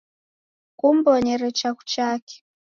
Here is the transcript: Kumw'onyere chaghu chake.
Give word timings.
Kumw'onyere 0.79 1.47
chaghu 1.57 1.83
chake. 1.91 2.35